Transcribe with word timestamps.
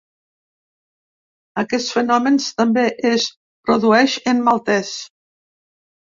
Aquest 1.63 1.91
fenomen 1.97 2.39
també 2.61 2.85
es 3.09 3.25
produeix 3.67 4.15
en 4.33 4.41
maltès. 4.47 4.95